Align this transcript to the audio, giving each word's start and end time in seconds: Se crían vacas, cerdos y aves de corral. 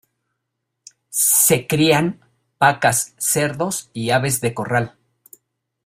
Se 1.11 1.67
crían 1.67 2.21
vacas, 2.59 3.13
cerdos 3.19 3.91
y 3.93 4.09
aves 4.09 4.41
de 4.41 4.55
corral. 4.55 4.97